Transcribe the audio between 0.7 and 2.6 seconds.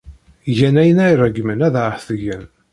ayen ay ṛeggmen ad aɣ-t-gen.